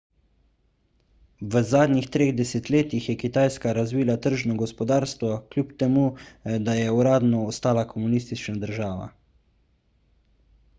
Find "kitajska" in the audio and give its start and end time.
3.25-3.75